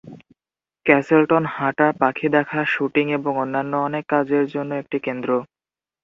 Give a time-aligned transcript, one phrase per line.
[0.85, 5.29] ক্যাসেলটন হাঁটা, পাখি দেখা, শুটিং এবং অন্যান্য অনেক কাজের জন্য একটি কেন্দ্র।